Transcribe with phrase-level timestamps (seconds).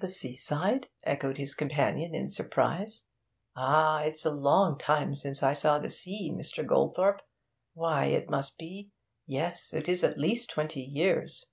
[0.00, 3.04] 'The seaside?' echoed his companion, in surprise.
[3.54, 6.66] 'Ah, it's a long time since I saw the sea, Mr.
[6.66, 7.22] Goldthorpe.
[7.72, 8.90] Why, it must be
[9.28, 11.46] yes, it is at least twenty years.'